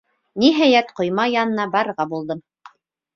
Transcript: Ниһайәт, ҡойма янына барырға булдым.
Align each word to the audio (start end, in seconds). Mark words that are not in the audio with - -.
Ниһайәт, 0.43 0.87
ҡойма 0.99 1.25
янына 1.33 1.65
барырға 1.75 2.07
булдым. 2.15 2.41